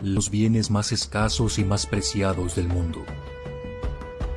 [0.00, 3.04] los bienes más escasos y más preciados del mundo.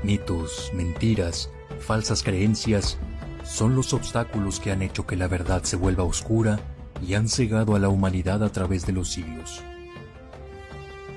[0.03, 2.97] Mitos, mentiras, falsas creencias
[3.43, 6.59] son los obstáculos que han hecho que la verdad se vuelva oscura
[7.01, 9.61] y han cegado a la humanidad a través de los siglos.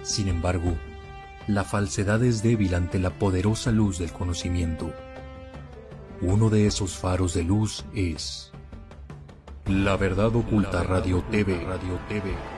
[0.02, 0.76] Sin embargo,
[1.48, 4.92] la falsedad es débil ante la poderosa luz del conocimiento.
[6.20, 8.52] Uno de esos faros de luz es
[9.66, 11.64] La Verdad Oculta Radio TV.
[11.64, 12.55] Radio TV.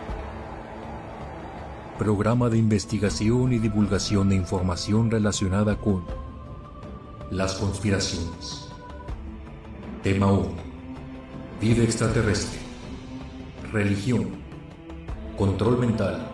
[1.99, 6.05] Programa de investigación y divulgación de información relacionada con
[7.33, 8.69] las conspiraciones.
[10.05, 10.49] Tema 1.
[11.61, 12.61] Vida extraterrestre.
[13.73, 14.29] Religión.
[15.37, 16.31] Control mental.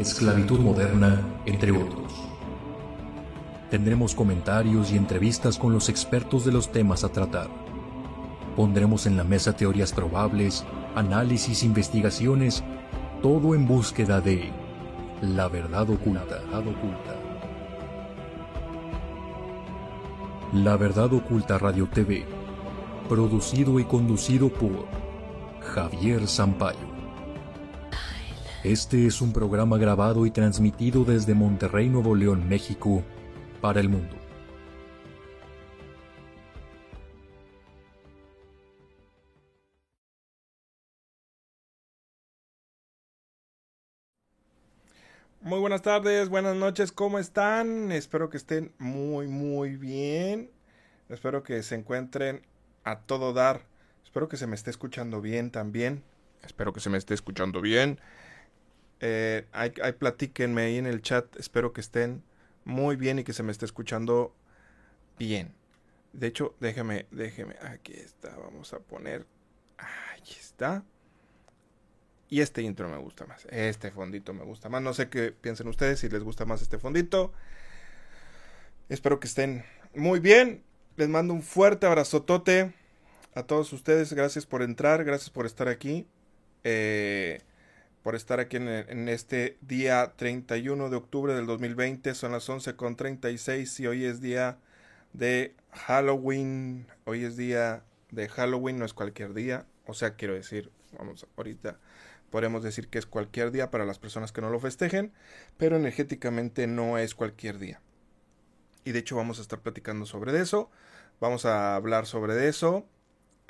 [0.00, 2.12] Esclavitud moderna, entre otros.
[3.70, 7.48] Tendremos comentarios y entrevistas con los expertos de los temas a tratar.
[8.56, 10.64] Pondremos en la mesa teorías probables,
[10.96, 12.64] análisis, investigaciones,
[13.22, 14.50] todo en búsqueda de
[15.22, 16.42] la verdad oculta.
[20.52, 22.24] La verdad oculta Radio TV,
[23.08, 24.86] producido y conducido por
[25.60, 26.90] Javier Sampaio.
[28.64, 33.04] Este es un programa grabado y transmitido desde Monterrey, Nuevo León, México,
[33.60, 34.21] para el mundo.
[45.42, 47.90] Muy buenas tardes, buenas noches, ¿cómo están?
[47.90, 50.52] Espero que estén muy, muy bien.
[51.08, 52.46] Espero que se encuentren
[52.84, 53.62] a todo dar.
[54.04, 56.04] Espero que se me esté escuchando bien también.
[56.44, 57.98] Espero que se me esté escuchando bien.
[59.00, 61.34] Eh, ahí, platíquenme ahí en el chat.
[61.34, 62.22] Espero que estén
[62.64, 64.32] muy bien y que se me esté escuchando
[65.18, 65.56] bien.
[66.12, 67.56] De hecho, déjeme, déjeme.
[67.62, 68.36] Aquí está.
[68.36, 69.26] Vamos a poner.
[69.76, 70.84] Ahí está.
[72.32, 73.46] Y este intro me gusta más.
[73.50, 74.80] Este fondito me gusta más.
[74.80, 77.30] No sé qué piensen ustedes si les gusta más este fondito.
[78.88, 80.62] Espero que estén muy bien.
[80.96, 82.72] Les mando un fuerte abrazotote
[83.34, 84.14] a todos ustedes.
[84.14, 85.04] Gracias por entrar.
[85.04, 86.06] Gracias por estar aquí.
[86.64, 87.42] Eh,
[88.02, 92.14] por estar aquí en, este día 31 de octubre del 2020.
[92.14, 94.56] Son las 11.36 y hoy es día
[95.12, 96.86] de Halloween.
[97.04, 98.78] Hoy es día de Halloween.
[98.78, 99.66] No es cualquier día.
[99.84, 101.78] O sea, quiero decir, vamos ahorita
[102.32, 105.12] Podemos decir que es cualquier día para las personas que no lo festejen,
[105.58, 107.82] pero energéticamente no es cualquier día.
[108.84, 110.70] Y de hecho vamos a estar platicando sobre eso.
[111.20, 112.86] Vamos a hablar sobre eso.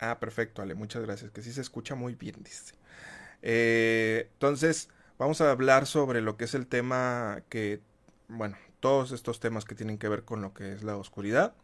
[0.00, 1.31] Ah, perfecto, Ale, muchas gracias.
[1.31, 2.75] Que sí se escucha muy bien, dice.
[3.43, 7.81] Eh, entonces, vamos a hablar sobre lo que es el tema que,
[8.26, 11.54] bueno, todos estos temas que tienen que ver con lo que es la oscuridad.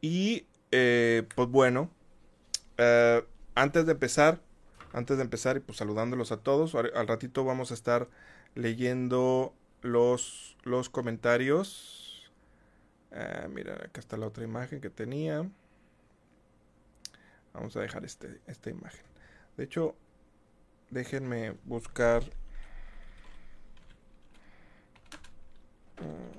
[0.00, 1.88] Y, eh, pues bueno,
[2.78, 3.24] eh,
[3.54, 4.40] antes de empezar,
[4.92, 8.08] antes de empezar y pues saludándolos a todos, al ratito vamos a estar
[8.54, 12.30] leyendo los, los comentarios.
[13.12, 15.48] Ah, mira, acá está la otra imagen que tenía.
[17.52, 19.04] Vamos a dejar este, esta imagen.
[19.56, 19.94] De hecho,
[20.90, 22.22] déjenme buscar...
[25.98, 26.32] Mm,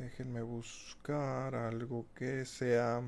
[0.00, 3.02] déjenme buscar algo que sea...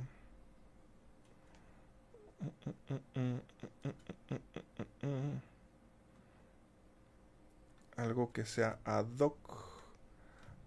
[7.97, 9.37] Algo que sea ad hoc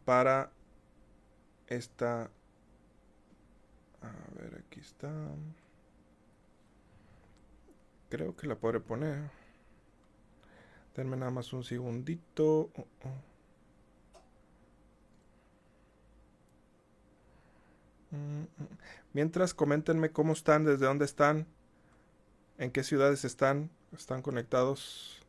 [0.06, 0.52] para
[1.68, 2.30] esta...
[4.02, 5.12] A ver, aquí está.
[8.10, 9.32] Creo que la podré poner.
[10.96, 12.70] Denme nada más un segundito.
[12.78, 13.36] Oh, oh.
[18.12, 18.48] Mm, mm.
[19.14, 21.48] Mientras, coméntenme cómo están, desde dónde están.
[22.58, 23.70] ¿En qué ciudades están?
[23.94, 25.22] ¿Están conectados?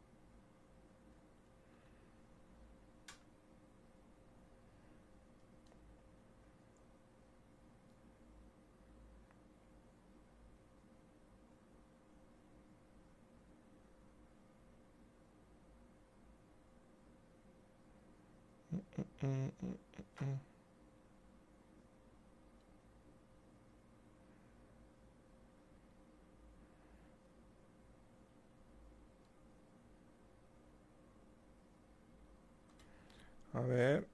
[19.23, 19.77] Mm, mm,
[20.21, 20.56] mm,
[33.57, 34.07] A ver.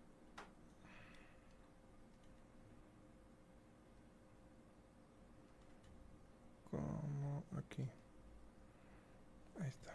[6.71, 7.83] Como aquí.
[9.61, 9.93] Ahí está.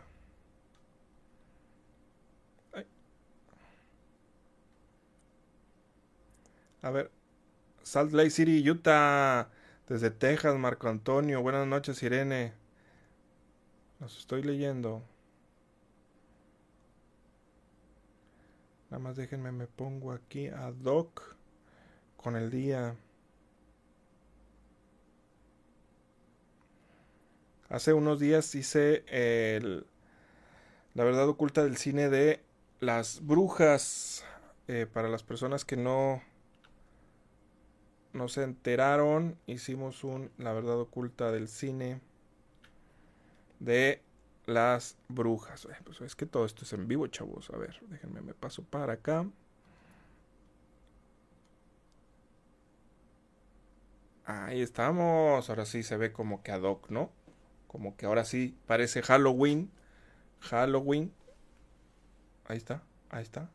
[6.82, 7.10] A ver.
[7.84, 9.50] Salt Lake City, Utah.
[9.88, 11.42] Desde Texas, Marco Antonio.
[11.42, 12.54] Buenas noches, Irene.
[14.00, 15.04] Los estoy leyendo.
[18.90, 21.36] Nada más déjenme, me pongo aquí a doc
[22.16, 22.96] con el día.
[27.70, 29.86] Hace unos días hice el,
[30.94, 32.42] la verdad oculta del cine de
[32.80, 34.24] las brujas.
[34.70, 36.22] Eh, para las personas que no,
[38.14, 42.02] no se enteraron, hicimos un La verdad oculta del cine
[43.60, 44.02] de
[44.48, 45.68] las brujas.
[45.84, 47.52] Pues es que todo esto es en vivo, chavos.
[47.52, 49.28] A ver, déjenme, me paso para acá.
[54.26, 55.50] Ahí estamos.
[55.50, 57.12] Ahora sí se ve como que ad hoc, ¿no?
[57.68, 59.70] Como que ahora sí parece Halloween.
[60.42, 61.14] Halloween.
[62.48, 63.50] Ahí está, ahí está.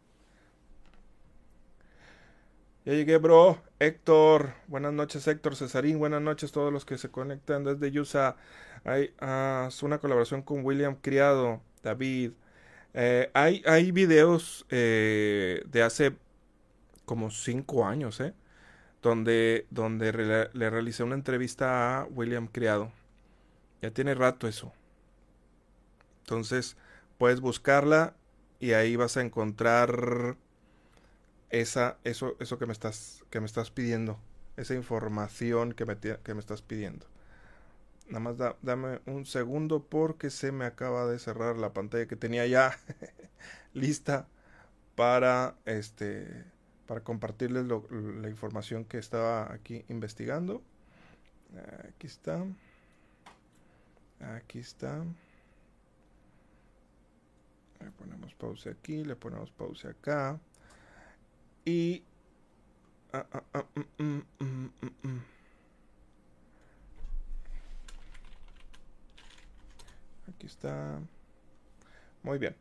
[2.84, 3.62] Ya llegué, bro.
[3.79, 4.55] Héctor.
[4.67, 5.55] Buenas noches, Héctor.
[5.55, 5.99] Cesarín.
[6.00, 8.37] Buenas noches a todos los que se conectan desde USA.
[8.84, 11.62] Hay uh, una colaboración con William Criado.
[11.82, 12.32] David.
[12.94, 16.17] Eh, hay, hay videos eh, de hace
[17.05, 18.34] como cinco años, ¿eh?
[19.02, 20.12] Donde, donde
[20.52, 22.93] le realicé una entrevista a William Criado.
[23.81, 24.73] Ya tiene rato eso.
[26.23, 26.76] Entonces,
[27.19, 28.14] puedes buscarla
[28.61, 30.37] y ahí vas a encontrar
[31.52, 34.19] esa, eso, eso que me estás, que me estás pidiendo,
[34.56, 37.06] esa información que me, que me estás pidiendo.
[38.08, 42.46] Nada más dame un segundo porque se me acaba de cerrar la pantalla que tenía
[42.46, 42.76] ya
[43.75, 44.26] lista
[44.96, 46.44] para este
[46.87, 50.62] para compartirles la información que estaba aquí investigando.
[51.88, 52.44] Aquí está.
[54.20, 55.05] Aquí está.
[57.81, 60.38] Le ponemos pausa aquí, le ponemos pausa acá.
[61.64, 62.02] Y...
[63.12, 63.64] Ah, ah, ah,
[63.98, 64.70] mm, mm,
[65.02, 65.20] mm,
[70.28, 70.98] Aquí está.
[72.22, 72.56] Muy bien.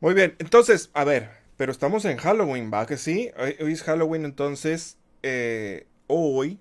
[0.00, 0.36] Muy bien.
[0.38, 2.86] Entonces, a ver, pero estamos en Halloween, ¿va?
[2.86, 3.30] Que sí.
[3.36, 6.60] Hoy, es Halloween, entonces, eh, hoy,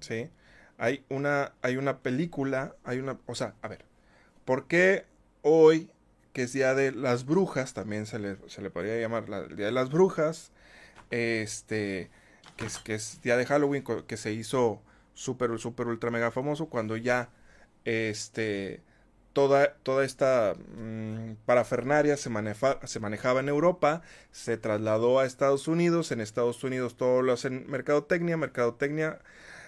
[0.00, 0.28] ¿sí?
[0.76, 3.84] Hay una, hay una película, hay una, o sea, a ver,
[4.44, 5.06] ¿por qué
[5.42, 5.90] hoy
[6.38, 9.66] que es Día de las Brujas, también se le, se le podría llamar el Día
[9.66, 10.52] de las Brujas,
[11.10, 12.10] este,
[12.56, 14.80] que es, que es Día de Halloween, que se hizo
[15.14, 17.28] súper, súper, ultra, mega famoso, cuando ya,
[17.84, 18.82] este,
[19.32, 22.30] toda, toda esta mm, parafernaria se,
[22.84, 27.68] se manejaba en Europa, se trasladó a Estados Unidos, en Estados Unidos todo lo hacen
[27.68, 29.18] mercadotecnia, mercadotecnia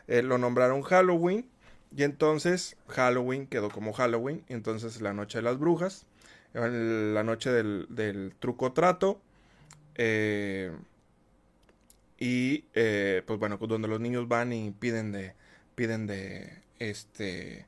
[0.06, 1.50] eh, lo nombraron Halloween,
[1.96, 6.06] y entonces Halloween quedó como Halloween, entonces la noche de las brujas,
[6.52, 9.20] la noche del, truco trato.
[9.96, 10.72] Eh,
[12.18, 15.34] y eh, pues bueno, donde los niños van y piden de,
[15.74, 17.66] piden de este,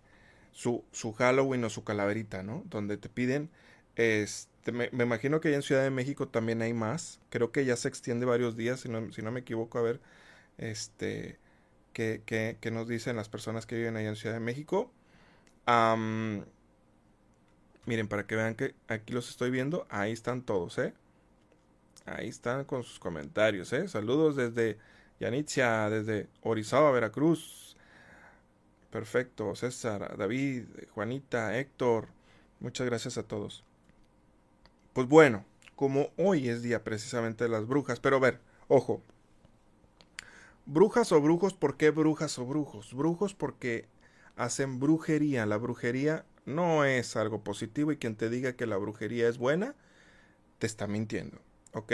[0.52, 2.62] su, su Halloween o su calaverita, ¿no?
[2.68, 3.50] Donde te piden,
[3.96, 7.20] este, me, imagino que allá en Ciudad de México también hay más.
[7.30, 10.00] Creo que ya se extiende varios días, si no, si no me equivoco, a ver,
[10.58, 11.38] este,
[11.92, 14.92] qué, qué, nos dicen las personas que viven allá en Ciudad de México.
[17.84, 20.94] Miren, para que vean que aquí los estoy viendo, ahí están todos, ¿eh?
[22.06, 23.88] Ahí están con sus comentarios, ¿eh?
[23.88, 24.78] Saludos desde
[25.18, 27.76] Yanitzia, desde Orizaba, Veracruz.
[28.90, 30.64] Perfecto, César, David,
[30.94, 32.08] Juanita, Héctor.
[32.60, 33.64] Muchas gracias a todos.
[34.92, 39.02] Pues bueno, como hoy es día precisamente de las brujas, pero a ver, ojo.
[40.66, 42.94] Brujas o brujos, ¿por qué brujas o brujos?
[42.94, 43.88] Brujos porque
[44.36, 45.46] hacen brujería.
[45.46, 49.74] La brujería no es algo positivo y quien te diga que la brujería es buena,
[50.58, 51.38] te está mintiendo.
[51.72, 51.92] ¿Ok?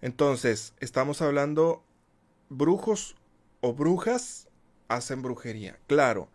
[0.00, 1.82] Entonces, estamos hablando,
[2.48, 3.16] brujos
[3.60, 4.48] o brujas
[4.88, 5.78] hacen brujería.
[5.86, 6.30] Claro,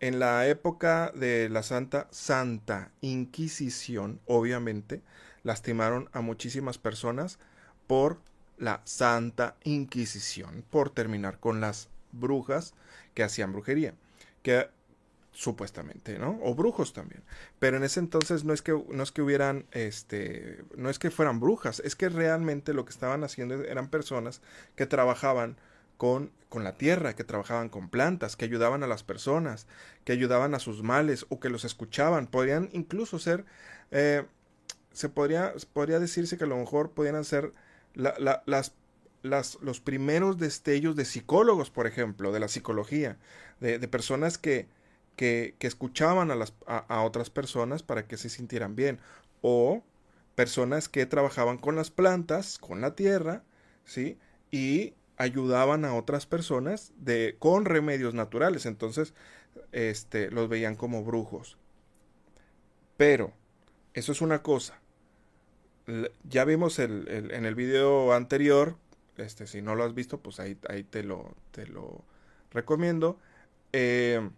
[0.00, 5.02] en la época de la Santa Santa Inquisición, obviamente,
[5.42, 7.38] lastimaron a muchísimas personas
[7.86, 8.20] por
[8.58, 12.74] la Santa Inquisición, por terminar con las brujas
[13.14, 13.94] que hacían brujería.
[14.42, 14.68] Que
[15.34, 16.38] supuestamente, ¿no?
[16.42, 17.22] O brujos también.
[17.58, 21.10] Pero en ese entonces no es que no es que hubieran este no es que
[21.10, 24.40] fueran brujas, es que realmente lo que estaban haciendo eran personas
[24.76, 25.56] que trabajaban
[25.96, 29.66] con, con la tierra, que trabajaban con plantas, que ayudaban a las personas,
[30.04, 32.28] que ayudaban a sus males o que los escuchaban.
[32.28, 33.44] Podrían incluso ser,
[33.90, 34.24] eh,
[34.92, 37.52] se podría, podría decirse que a lo mejor podían ser
[37.94, 38.72] las,
[39.22, 43.18] los primeros destellos de psicólogos, por ejemplo, de la psicología,
[43.60, 44.68] de personas que,
[45.16, 49.00] que, escuchaban a, las, a, otras personas para que se sintieran bien.
[49.42, 49.82] O
[50.34, 53.42] personas que trabajaban con las plantas, con la tierra,
[53.84, 54.18] ¿sí?
[54.50, 58.66] Y ayudaban a otras personas de, con remedios naturales.
[58.66, 59.14] Entonces,
[59.72, 61.56] este, los veían como brujos.
[62.96, 63.32] Pero,
[63.94, 64.80] eso es una cosa.
[66.24, 68.76] ya vimos el, en el video anterior,
[69.16, 72.04] este, si no lo has visto, pues ahí, ahí te, lo, te lo
[72.50, 73.18] recomiendo.
[73.72, 74.28] Eh,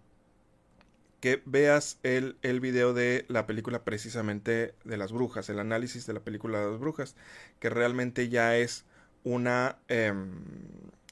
[1.20, 6.12] que veas el, el, video de la película precisamente de las brujas, el análisis de
[6.12, 7.16] la película de las brujas,
[7.58, 8.84] que realmente ya es
[9.24, 10.42] una, em,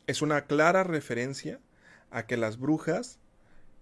[0.06, 1.60] es una clara referencia
[2.10, 3.18] a que las brujas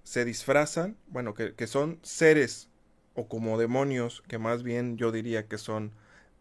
[0.05, 2.69] se disfrazan, bueno, que, que, son seres
[3.15, 5.93] o como demonios, que más bien yo diría que son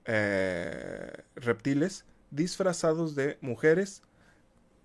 [0.05, 4.01] eh, reptiles, disfrazados de mujeres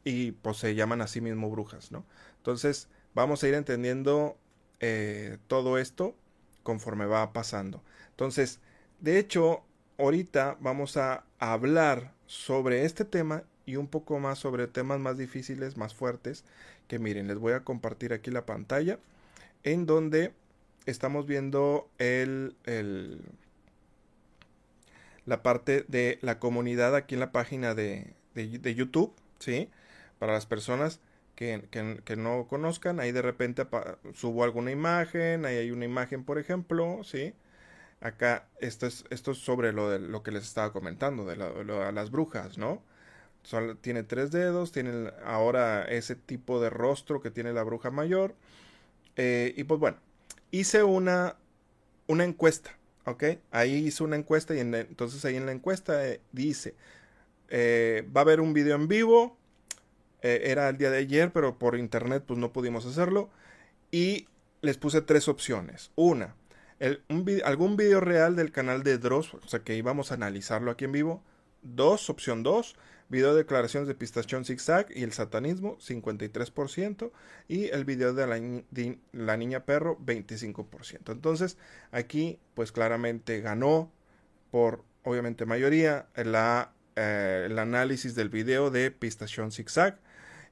[0.04, 2.04] y pues se llaman a sí mismo brujas, ¿no?
[2.38, 4.36] Entonces vamos a ir entendiendo
[4.80, 6.14] eh, todo esto
[6.62, 7.82] conforme va pasando.
[8.10, 8.60] Entonces,
[9.00, 9.62] de hecho,
[9.98, 15.76] ahorita vamos a hablar sobre este tema y un poco más sobre temas más difíciles,
[15.76, 16.44] más fuertes,
[16.88, 18.98] que miren, les voy a compartir aquí la pantalla,
[19.64, 20.32] en donde
[20.86, 23.22] estamos viendo el, el
[25.26, 29.68] la parte de la comunidad aquí en la página de, de, YouTube, ¿sí?
[30.20, 31.00] Para las personas
[31.36, 33.66] que, no conozcan, ahí de repente
[34.14, 37.34] subo alguna imagen, ahí hay una imagen, por ejemplo, ¿sí?
[38.00, 42.10] Acá, esto es, esto es sobre lo, de, lo que les estaba comentando, de, las
[42.10, 42.82] brujas, ¿no?
[43.80, 48.34] tiene tres dedos, tiene ahora ese tipo de rostro que tiene la bruja mayor.
[49.14, 49.98] Eh, y pues bueno,
[50.50, 51.36] hice una,
[52.08, 53.24] una encuesta, ¿ok?
[53.52, 56.74] Ahí hice una encuesta y entonces ahí en la encuesta eh, dice,
[57.48, 59.36] eh, va a haber un video en vivo,
[60.44, 63.30] era el día de ayer, pero por internet pues no pudimos hacerlo.
[63.90, 64.26] Y
[64.62, 65.90] les puse tres opciones.
[65.94, 66.34] Una,
[67.44, 70.92] algún video real del canal de Dross, o sea que íbamos a analizarlo aquí en
[70.92, 71.22] vivo.
[71.62, 72.76] Dos, opción dos,
[73.08, 77.12] Video de declaraciones de Pistachón Zigzag y el satanismo, 53%.
[77.46, 78.26] Y el video de
[79.12, 81.12] la, niña perro, 25%.
[81.12, 81.56] Entonces,
[81.92, 83.92] aquí, pues claramente ganó
[84.50, 90.00] por, obviamente, mayoría la, eh, el análisis del video de Pistachón Zigzag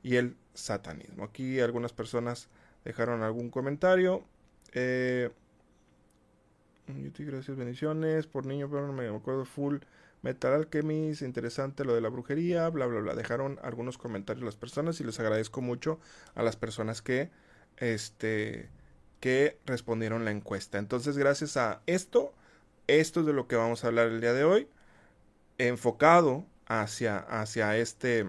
[0.04, 1.24] y el satanismo.
[1.24, 2.48] Aquí algunas personas
[2.84, 4.22] dejaron algún comentario.
[4.72, 5.30] Eh,
[7.18, 8.26] gracias, bendiciones.
[8.28, 9.78] Por niño, pero no me acuerdo full.
[10.22, 13.14] Metal Alchemist, interesante lo de la brujería, bla, bla, bla.
[13.14, 15.98] Dejaron algunos comentarios las personas y les agradezco mucho
[16.34, 17.30] a las personas que,
[17.78, 18.68] este,
[19.20, 20.78] que respondieron la encuesta.
[20.78, 22.32] Entonces, gracias a esto,
[22.86, 24.68] esto es de lo que vamos a hablar el día de hoy,
[25.58, 28.26] enfocado hacia, hacia este,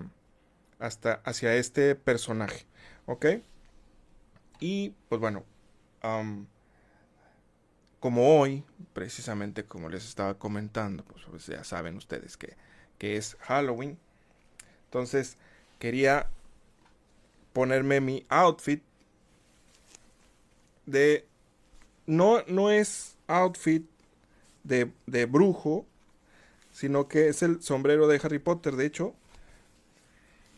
[0.86, 2.66] hasta, hacia este personaje,
[3.08, 3.26] ¿ok?
[4.60, 5.44] Y, pues bueno,
[8.00, 8.64] como hoy,
[8.94, 12.56] precisamente como les estaba comentando, pues, pues ya saben ustedes que,
[13.00, 13.98] que, es Halloween.
[14.86, 15.38] Entonces
[15.80, 16.30] quería
[17.52, 18.84] ponerme mi outfit
[20.86, 21.26] de...
[22.06, 23.90] No, no es outfit
[24.64, 25.88] de, de brujo,
[26.72, 28.76] sino que es el sombrero de Harry Potter.
[28.76, 29.16] De hecho,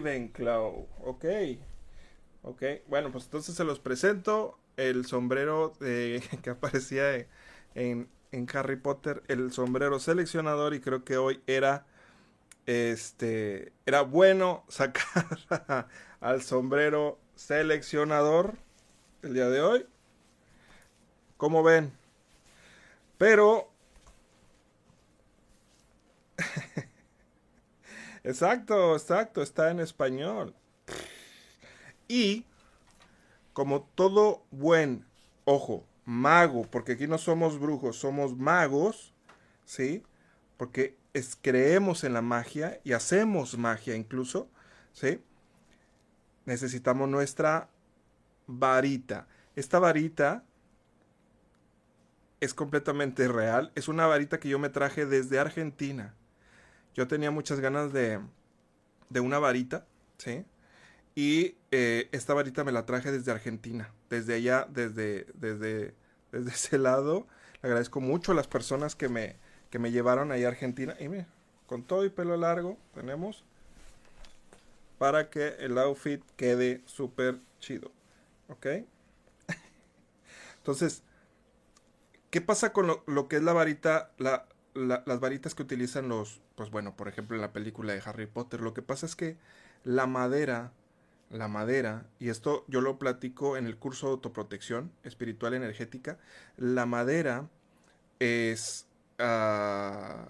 [0.00, 0.86] Ravenclaw.
[1.04, 1.24] Ok.
[2.42, 2.62] Ok.
[2.88, 4.58] Bueno, pues entonces se los presento.
[4.76, 7.26] El sombrero que aparecía
[7.74, 11.86] en, en Harry Potter el sombrero seleccionador y creo que hoy era
[12.66, 15.88] este era bueno sacar
[16.20, 18.54] al sombrero seleccionador
[19.22, 19.86] el día de hoy.
[21.36, 21.92] Como ven.
[23.18, 23.69] Pero
[28.24, 30.54] Exacto, exacto, está en español.
[32.08, 32.44] Y
[33.52, 35.04] como todo buen
[35.44, 39.14] ojo mago, porque aquí no somos brujos, somos magos,
[39.64, 40.02] ¿sí?
[40.56, 40.96] Porque
[41.40, 44.48] creemos en la magia y hacemos magia incluso,
[44.92, 45.22] ¿sí?
[46.46, 47.68] Necesitamos nuestra
[48.46, 49.28] varita.
[49.54, 50.44] Esta varita
[52.40, 53.70] es completamente real.
[53.74, 56.14] Es una varita que yo me traje desde Argentina.
[56.94, 58.20] Yo tenía muchas ganas de,
[59.08, 59.86] de una varita,
[60.18, 60.44] ¿sí?
[61.14, 63.92] Y eh, esta varita me la traje desde Argentina.
[64.08, 65.94] Desde allá, desde, desde
[66.32, 67.26] desde ese lado.
[67.62, 69.36] Le agradezco mucho a las personas que me,
[69.70, 70.96] que me llevaron ahí a Argentina.
[70.98, 71.26] Y mira,
[71.66, 73.44] con todo y pelo largo tenemos
[74.98, 77.90] para que el outfit quede súper chido.
[78.48, 78.66] ¿Ok?
[80.58, 81.02] Entonces,
[82.30, 84.10] ¿qué pasa con lo, que es la varita?
[84.18, 88.02] La, la- las varitas que utilizan los, pues bueno, por ejemplo en la película de
[88.04, 89.36] Harry Potter, lo que pasa es que
[89.84, 90.72] la madera,
[91.30, 96.18] la madera, y esto yo lo platico en el curso de autoprotección espiritual energética,
[96.56, 97.48] la madera
[98.20, 98.86] es,
[99.18, 100.28] ah,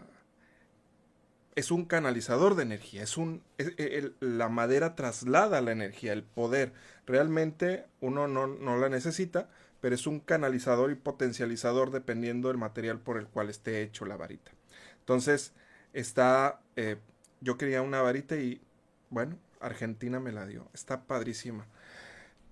[1.57, 6.23] es un canalizador de energía, es un, es- el- la madera traslada la energía, el
[6.23, 6.73] poder.
[7.07, 9.49] Realmente uno no, no la necesita,
[9.81, 14.17] pero es un canalizador y potencializador dependiendo del material por el cual esté hecho la
[14.17, 14.53] varita.
[15.01, 15.53] Entonces,
[15.93, 16.97] está, eh,
[17.41, 18.61] yo quería una varita y,
[19.09, 20.69] bueno, Argentina me la dio.
[20.75, 21.67] Está padrísima.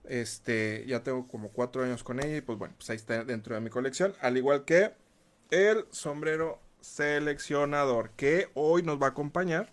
[0.04, 3.54] Este, ya tengo como cuatro años con ella y pues bueno, pues ahí está dentro
[3.54, 4.14] de mi colección.
[4.20, 4.94] Al igual que
[5.50, 9.72] el sombrero seleccionador que hoy nos va a acompañar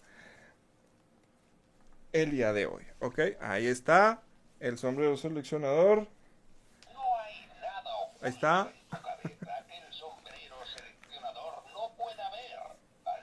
[2.12, 2.83] el día de hoy.
[3.00, 3.19] ¿Ok?
[3.39, 4.24] Ahí está
[4.59, 6.07] el sombrero seleccionador.
[8.25, 8.75] Ahí está.